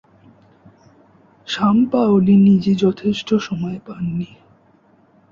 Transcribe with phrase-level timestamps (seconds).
[1.47, 4.29] Sampaoli নিজে যথেষ্ট সময় পাননি।